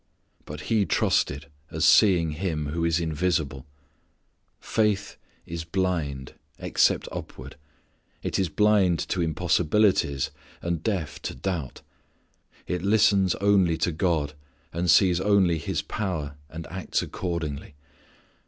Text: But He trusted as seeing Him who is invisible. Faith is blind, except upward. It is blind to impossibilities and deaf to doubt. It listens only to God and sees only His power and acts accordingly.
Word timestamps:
But 0.45 0.61
He 0.61 0.87
trusted 0.87 1.45
as 1.69 1.85
seeing 1.85 2.31
Him 2.31 2.69
who 2.69 2.83
is 2.83 2.99
invisible. 2.99 3.67
Faith 4.59 5.15
is 5.45 5.63
blind, 5.63 6.33
except 6.57 7.07
upward. 7.11 7.55
It 8.23 8.39
is 8.39 8.49
blind 8.49 8.97
to 9.09 9.21
impossibilities 9.21 10.31
and 10.59 10.81
deaf 10.81 11.21
to 11.21 11.35
doubt. 11.35 11.83
It 12.65 12.81
listens 12.81 13.35
only 13.35 13.77
to 13.77 13.91
God 13.91 14.33
and 14.73 14.89
sees 14.89 15.21
only 15.21 15.59
His 15.59 15.83
power 15.83 16.35
and 16.49 16.65
acts 16.71 17.03
accordingly. 17.03 17.75